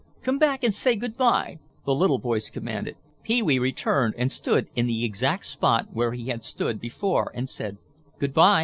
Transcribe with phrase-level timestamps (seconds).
[0.23, 2.95] "Come back and say good by," the little voice commanded.
[3.21, 7.47] Pee wee returned and stood in the exact spot where he had stood before and
[7.47, 7.77] said,
[8.17, 8.59] "Good by."